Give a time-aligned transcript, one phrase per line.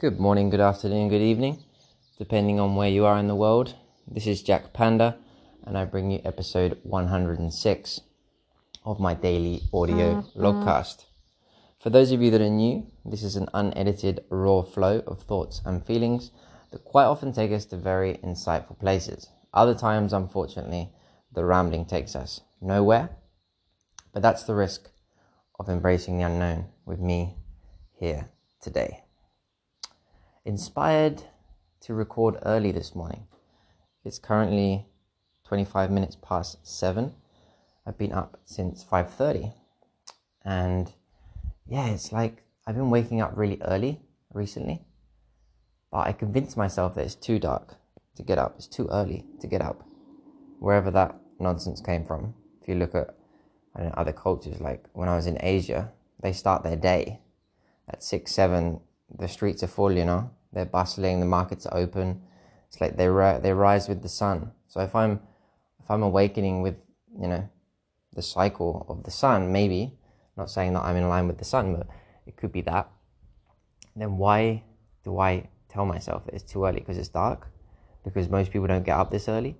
[0.00, 1.64] Good morning, good afternoon, good evening,
[2.18, 3.74] depending on where you are in the world.
[4.06, 5.18] This is Jack Panda,
[5.64, 8.00] and I bring you episode 106
[8.84, 10.40] of my daily audio mm-hmm.
[10.40, 11.06] logcast.
[11.80, 15.60] For those of you that are new, this is an unedited, raw flow of thoughts
[15.64, 16.30] and feelings
[16.70, 19.28] that quite often take us to very insightful places.
[19.52, 20.92] Other times, unfortunately,
[21.34, 23.16] the rambling takes us nowhere,
[24.12, 24.90] but that's the risk
[25.58, 27.34] of embracing the unknown with me
[27.98, 28.28] here
[28.62, 29.02] today
[30.44, 31.22] inspired
[31.80, 33.26] to record early this morning.
[34.04, 34.86] It's currently
[35.44, 37.14] 25 minutes past 7.
[37.86, 39.54] I've been up since 5:30.
[40.44, 40.92] And
[41.66, 44.00] yeah, it's like I've been waking up really early
[44.32, 44.84] recently.
[45.90, 47.76] But I convinced myself that it's too dark
[48.16, 48.54] to get up.
[48.56, 49.84] It's too early to get up.
[50.58, 52.34] Wherever that nonsense came from.
[52.60, 53.14] If you look at
[53.74, 57.20] I know, other cultures like when I was in Asia, they start their day
[57.88, 58.80] at 6 7
[59.16, 60.30] the streets are full, you know.
[60.52, 62.22] They're bustling, the markets are open.
[62.68, 64.52] It's like they ri- they rise with the sun.
[64.66, 65.20] So if I'm
[65.80, 66.76] if I'm awakening with
[67.18, 67.48] you know
[68.14, 69.98] the cycle of the sun, maybe
[70.36, 71.86] not saying that I'm in line with the sun, but
[72.26, 72.90] it could be that.
[73.96, 74.62] Then why
[75.04, 77.48] do I tell myself that it's too early because it's dark?
[78.04, 79.56] Because most people don't get up this early.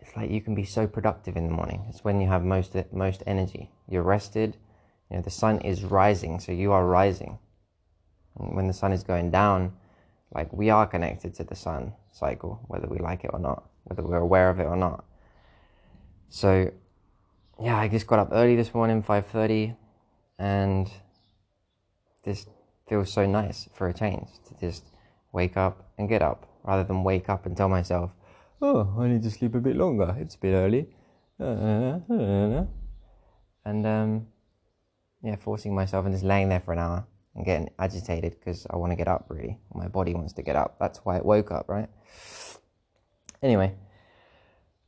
[0.00, 1.86] It's like you can be so productive in the morning.
[1.88, 3.70] It's when you have most most energy.
[3.88, 4.56] You're rested.
[5.10, 7.38] You know the sun is rising, so you are rising
[8.36, 9.72] when the sun is going down,
[10.34, 14.02] like we are connected to the sun cycle, whether we like it or not, whether
[14.02, 15.04] we're aware of it or not.
[16.28, 16.70] So,
[17.60, 19.74] yeah, I just got up early this morning, five thirty,
[20.38, 20.90] and
[22.24, 22.46] this
[22.86, 24.84] feels so nice for a change to just
[25.32, 28.10] wake up and get up, rather than wake up and tell myself,
[28.60, 30.14] "Oh, I need to sleep a bit longer.
[30.18, 30.88] It's a bit early,"
[31.38, 32.68] and
[33.86, 34.26] um,
[35.22, 37.06] yeah, forcing myself and just laying there for an hour
[37.36, 39.58] and getting agitated because I want to get up really.
[39.74, 40.76] My body wants to get up.
[40.80, 41.88] That's why it woke up, right?
[43.42, 43.74] Anyway.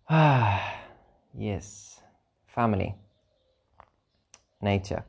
[0.08, 0.80] Ah,
[1.38, 2.00] yes.
[2.46, 2.94] Family.
[4.62, 5.04] Nature.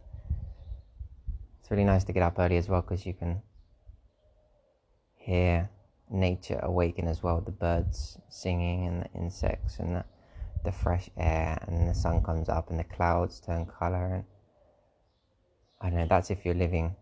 [1.60, 3.42] It's really nice to get up early as well because you can
[5.16, 5.70] hear
[6.10, 7.40] nature awaken as well.
[7.40, 10.06] The birds singing and the insects and the,
[10.66, 14.24] the fresh air and the sun comes up and the clouds turn color and
[15.82, 16.96] I don't know, that's if you're living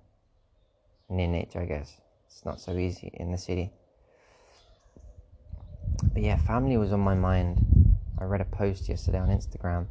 [1.10, 2.00] near nature, I guess.
[2.28, 3.72] It's not so easy in the city.
[6.14, 7.66] But yeah, family was on my mind.
[8.20, 9.88] I read a post yesterday on Instagram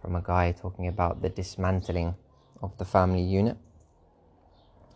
[0.00, 2.14] from a guy talking about the dismantling
[2.62, 3.56] of the family unit.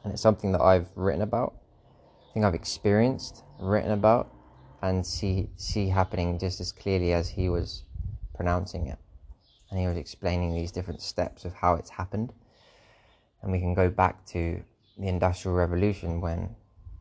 [0.04, 1.54] And it's something that I've written about.
[2.30, 4.32] I think I've experienced, written about,
[4.82, 7.84] and see see happening just as clearly as he was
[8.34, 8.98] pronouncing it.
[9.70, 12.32] And he was explaining these different steps of how it's happened.
[13.42, 14.62] And we can go back to
[14.98, 16.56] the Industrial Revolution when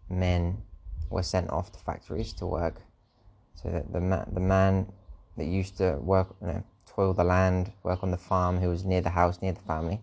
[0.10, 0.62] men
[1.10, 2.82] were sent off to factories to work.
[3.56, 4.92] So that the, ma- the man
[5.38, 8.84] that used to work, you know, toil the land, work on the farm, who was
[8.84, 10.02] near the house, near the family,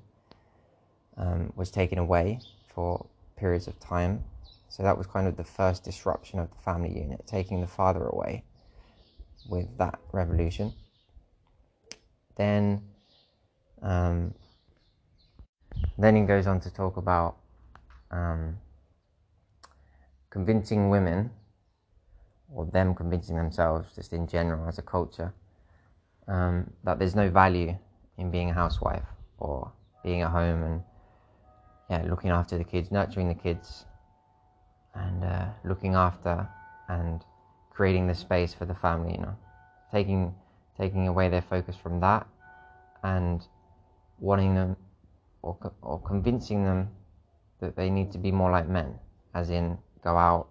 [1.17, 2.41] um, was taken away
[2.75, 4.25] for periods of time.
[4.69, 8.07] So that was kind of the first disruption of the family unit, taking the father
[8.07, 8.45] away
[9.49, 10.73] with that revolution.
[12.37, 12.83] Then,
[13.83, 14.35] um,
[15.99, 17.37] then he goes on to talk about
[18.13, 18.57] um,
[20.31, 21.31] convincing women,
[22.55, 25.33] or them convincing themselves, just in general as a culture,
[26.29, 27.77] um, that there's no value
[28.19, 29.07] in being a housewife
[29.39, 29.73] or
[30.05, 30.83] being at home and
[31.91, 33.85] yeah, looking after the kids, nurturing the kids,
[34.95, 36.49] and uh, looking after
[36.89, 37.23] and
[37.71, 39.13] creating the space for the family.
[39.13, 39.37] You know,
[39.91, 40.35] taking
[40.79, 42.27] taking away their focus from that
[43.03, 43.47] and
[44.19, 44.77] wanting them
[45.43, 46.89] or or convincing them
[47.63, 48.99] that they need to be more like men,
[49.35, 50.49] as in go out,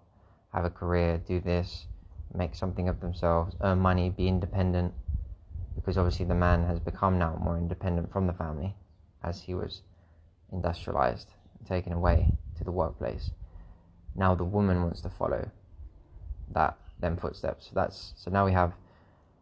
[0.52, 1.86] have a career, do this,
[2.34, 4.92] make something of themselves, earn money, be independent.
[5.74, 8.74] Because obviously the man has become now more independent from the family
[9.22, 9.82] as he was
[10.50, 11.30] industrialized,
[11.68, 13.30] taken away to the workplace.
[14.14, 15.50] Now the woman wants to follow
[16.52, 17.66] that them footsteps.
[17.66, 18.72] So that's so now we have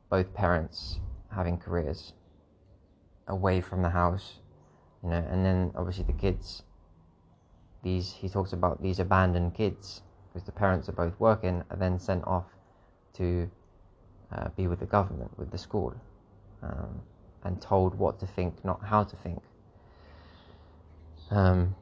[0.08, 0.98] both parents
[1.32, 2.14] having careers
[3.28, 4.38] away from the house,
[5.04, 6.62] you know, and then obviously the kids
[7.82, 11.98] these he talks about these abandoned kids because the parents are both working are then
[11.98, 12.44] sent off
[13.14, 13.50] to
[14.32, 15.94] uh, be with the government with the school
[16.62, 17.00] um,
[17.44, 19.42] and told what to think not how to think.
[21.30, 21.74] Um,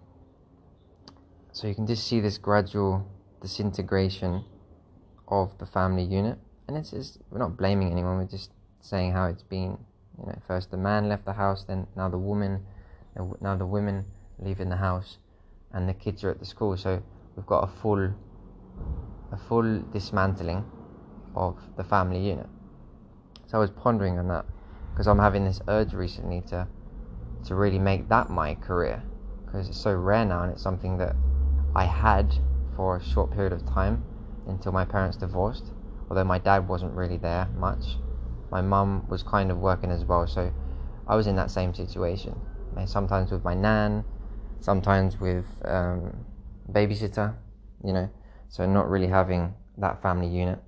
[1.52, 3.06] so you can just see this gradual
[3.40, 4.44] disintegration
[5.26, 9.26] of the family unit and it's just we're not blaming anyone we're just saying how
[9.26, 9.78] it's been.
[10.18, 12.64] You know first the man left the house then now the woman
[13.40, 14.04] now the women
[14.38, 15.18] leaving the house
[15.72, 16.76] and the kids are at the school.
[16.76, 17.02] So
[17.36, 18.12] we've got a full
[19.30, 20.64] a full dismantling
[21.34, 22.46] of the family unit.
[23.46, 24.46] So I was pondering on that
[24.92, 26.66] because I'm having this urge recently to
[27.44, 29.02] to really make that my career
[29.44, 31.14] because it's so rare now and it's something that
[31.74, 32.34] I had
[32.76, 34.04] for a short period of time
[34.46, 35.72] until my parents divorced.
[36.10, 37.96] Although my dad wasn't really there much,
[38.50, 40.52] my mum was kind of working as well, so
[41.06, 42.38] I was in that same situation.
[42.76, 44.04] And Sometimes with my nan,
[44.60, 46.24] sometimes with um,
[46.70, 47.34] babysitter,
[47.84, 48.10] you know,
[48.48, 50.58] so not really having that family unit,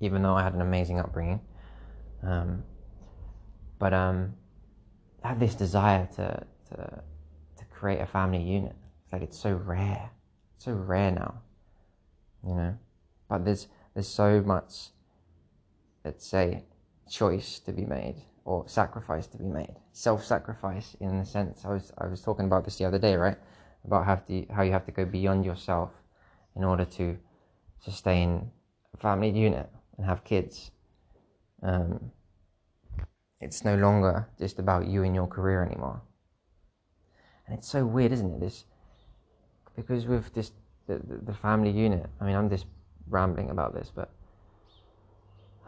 [0.00, 1.40] even though I had an amazing upbringing.
[2.22, 2.64] Um,
[3.78, 4.34] but um,
[5.22, 7.02] I had this desire to, to
[7.56, 8.74] to create a family unit.
[9.04, 10.10] It's like it's so rare,
[10.56, 11.42] it's so rare now,
[12.46, 12.78] you know.
[13.28, 14.90] But there's there's so much,
[16.04, 16.64] let's say,
[17.08, 19.74] choice to be made or sacrifice to be made.
[19.92, 23.36] Self-sacrifice, in the sense I was I was talking about this the other day, right?
[23.84, 25.90] About how to how you have to go beyond yourself
[26.56, 27.16] in order to
[27.80, 28.50] sustain
[28.94, 30.70] a family unit and have kids.
[31.62, 32.12] Um,
[33.40, 36.02] it's no longer just about you and your career anymore.
[37.46, 38.40] And it's so weird, isn't it?
[38.40, 38.64] This
[39.76, 40.52] because with this
[40.88, 42.06] the, the family unit.
[42.20, 42.66] I mean, I'm just
[43.08, 44.10] rambling about this, but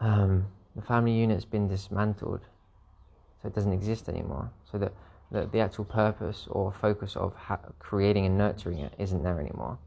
[0.01, 2.41] um, the family unit's been dismantled,
[3.41, 4.51] so it doesn't exist anymore.
[4.71, 4.93] So that
[5.31, 9.77] the, the actual purpose or focus of ha- creating and nurturing it isn't there anymore.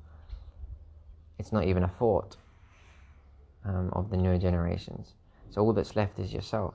[1.38, 2.36] It's not even a thought
[3.64, 5.14] um, of the newer generations.
[5.50, 6.74] So all that's left is yourself.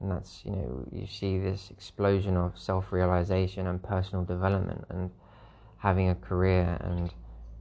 [0.00, 5.10] And that's, you know, you see this explosion of self realization and personal development and
[5.78, 7.12] having a career and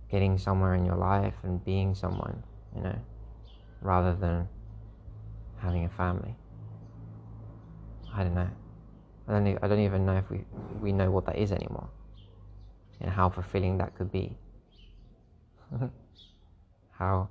[0.09, 2.43] getting somewhere in your life and being someone,
[2.75, 2.95] you know,
[3.81, 4.47] rather than
[5.57, 6.35] having a family.
[8.15, 8.49] I don't know.
[9.27, 10.43] I don't, I don't even know if we,
[10.81, 11.89] we know what that is anymore
[13.01, 14.37] and how fulfilling that could be.
[16.91, 17.29] how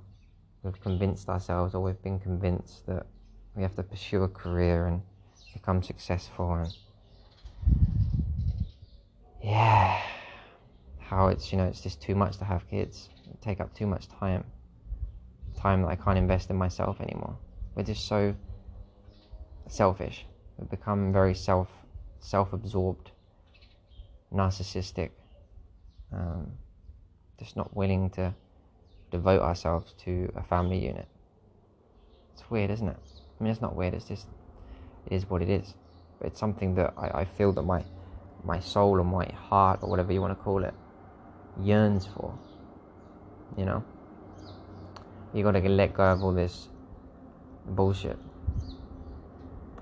[0.63, 3.05] we've convinced ourselves or we've been convinced that
[3.55, 5.01] we have to pursue a career and
[5.53, 6.73] become successful and
[9.43, 10.01] yeah
[10.99, 13.09] how it's you know it's just too much to have kids
[13.41, 14.43] take up too much time
[15.55, 17.37] time that i can't invest in myself anymore
[17.75, 18.33] we're just so
[19.67, 20.25] selfish
[20.69, 21.69] become very self
[22.19, 23.11] self-absorbed
[24.33, 25.11] narcissistic
[26.11, 26.51] um,
[27.37, 28.33] just not willing to
[29.11, 31.07] devote ourselves to a family unit
[32.33, 32.97] it's weird isn't it
[33.39, 33.93] I mean, it's not weird.
[33.93, 34.27] It's just
[35.05, 35.73] it is what it is.
[36.17, 37.83] But it's something that I, I feel that my
[38.43, 40.73] my soul or my heart or whatever you want to call it
[41.59, 42.37] yearns for.
[43.57, 43.83] You know,
[45.33, 46.69] you got to let go of all this
[47.65, 48.17] bullshit.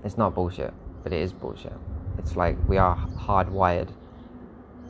[0.04, 0.72] It's not bullshit,
[1.02, 1.72] but it is bullshit.
[2.18, 3.88] It's like we are hardwired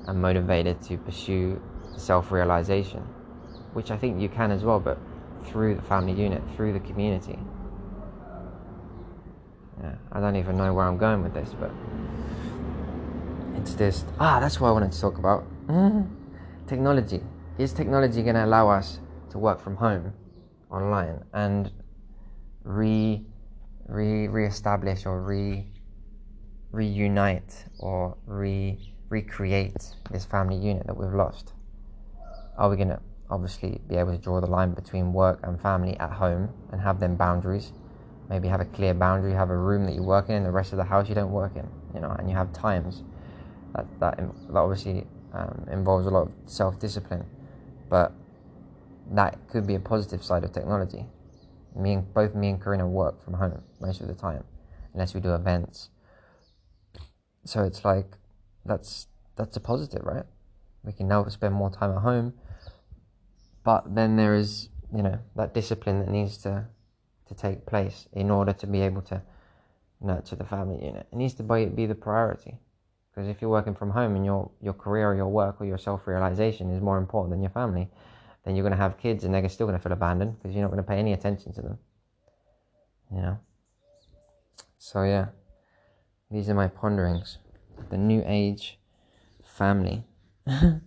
[0.07, 1.61] and motivated to pursue
[1.97, 3.01] self-realization,
[3.75, 4.99] which I think you can as well, but
[5.45, 7.39] through the family unit, through the community
[9.83, 11.71] yeah, I don't even know where I'm going with this, but
[13.57, 15.45] it's just ah, that's what I wanted to talk about.
[16.67, 17.21] technology
[17.59, 19.01] is technology going to allow us
[19.31, 20.13] to work from home,
[20.71, 21.71] online, and
[22.65, 23.25] re
[23.87, 25.67] re reestablish or re
[26.71, 31.53] reunite or re recreate this family unit that we've lost?
[32.57, 33.01] Are we going to
[33.31, 37.01] obviously be able to draw the line between work and family at home and have
[37.01, 37.73] them boundaries?
[38.33, 40.73] maybe have a clear boundary, have a room that you work in, and the rest
[40.73, 43.03] of the house you don't work in, you know, and you have times.
[43.75, 47.27] That that, that obviously um, involves a lot of self-discipline,
[47.91, 48.13] but
[49.11, 51.05] that could be a positive side of technology.
[51.75, 54.45] Me and both me and Karina work from home most of the time,
[54.93, 55.91] unless we do events.
[57.45, 58.17] So it's like
[58.65, 60.25] that's that's a positive, right?
[60.85, 62.35] We can now spend more time at home,
[63.65, 66.67] but then there is you know that discipline that needs to
[67.29, 69.23] to take place in order to be able to
[70.01, 71.07] nurture the family unit.
[71.13, 72.59] It needs to be the priority.
[73.15, 75.79] Because if you're working from home and your, your career or your work or your
[75.79, 77.89] self realization is more important than your family,
[78.45, 80.63] then you're going to have kids and they're still going to feel abandoned because you're
[80.63, 81.79] not going to pay any attention to them.
[83.11, 83.39] You know?
[84.79, 85.27] So, yeah,
[86.31, 87.39] these are my ponderings.
[87.91, 88.79] The new age
[89.45, 90.05] family,
[90.47, 90.81] the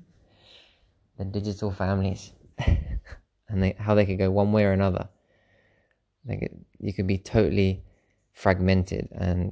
[1.32, 2.34] digital families,
[3.48, 5.08] and they, how they could go one way or another.
[6.28, 7.84] Like it, you could be totally
[8.34, 9.52] fragmented and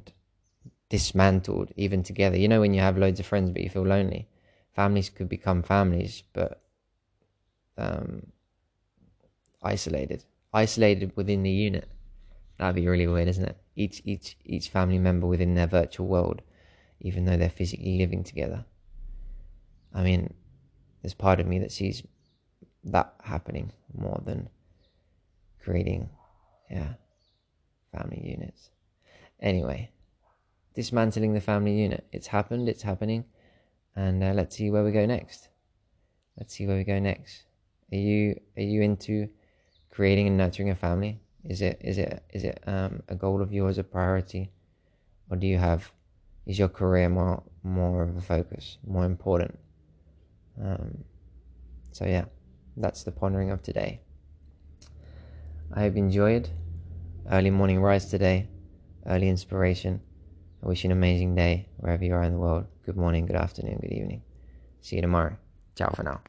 [0.88, 2.36] dismantled even together.
[2.36, 4.28] You know when you have loads of friends but you feel lonely.
[4.74, 6.63] Families could become families but
[7.76, 8.26] um,
[9.62, 11.88] isolated, isolated within the unit.
[12.58, 13.56] That'd be really weird, isn't it?
[13.74, 16.42] Each each each family member within their virtual world,
[17.00, 18.64] even though they're physically living together.
[19.92, 20.34] I mean,
[21.02, 22.02] there's part of me that sees
[22.84, 24.48] that happening more than
[25.62, 26.10] creating,
[26.70, 26.94] yeah,
[27.92, 28.70] family units.
[29.40, 29.90] Anyway,
[30.74, 32.06] dismantling the family unit.
[32.12, 33.24] It's happened, it's happening,
[33.96, 35.48] and uh, let's see where we go next.
[36.36, 37.44] Let's see where we go next.
[37.92, 39.28] Are you are you into
[39.90, 41.20] creating and nurturing a family?
[41.44, 44.50] Is it is it is it um, a goal of yours, a priority,
[45.30, 45.92] or do you have
[46.46, 49.58] is your career more more of a focus, more important?
[50.60, 51.04] Um,
[51.92, 52.24] so yeah,
[52.76, 54.00] that's the pondering of today.
[55.72, 56.50] I hope you enjoyed.
[57.30, 58.48] Early morning rise today,
[59.06, 60.00] early inspiration.
[60.62, 62.66] I wish you an amazing day wherever you are in the world.
[62.84, 64.22] Good morning, good afternoon, good evening.
[64.80, 65.36] See you tomorrow.
[65.74, 66.20] Ciao for now.